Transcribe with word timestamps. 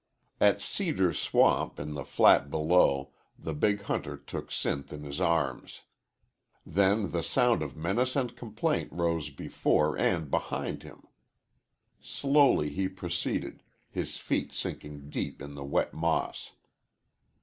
At 0.39 0.61
Cedar 0.61 1.13
Swamp, 1.13 1.79
in 1.79 1.93
the 1.93 2.03
flat 2.03 2.49
below, 2.49 3.11
the 3.37 3.53
big 3.53 3.83
hunter 3.83 4.17
took 4.17 4.49
Sinth 4.49 4.91
in 4.91 5.03
his 5.03 5.21
arms. 5.21 5.81
Then 6.65 7.11
the 7.11 7.21
sound 7.21 7.61
of 7.61 7.77
menace 7.77 8.15
and 8.15 8.35
complaint 8.35 8.91
rose 8.91 9.29
before 9.29 9.95
and 9.95 10.31
behind 10.31 10.81
him. 10.81 11.03
Slowly 12.01 12.69
he 12.71 12.87
proceeded, 12.87 13.61
his 13.91 14.17
feet 14.17 14.51
sinking 14.51 15.11
deep 15.11 15.39
in 15.39 15.53
the 15.53 15.63
wet 15.63 15.93
moss. 15.93 16.53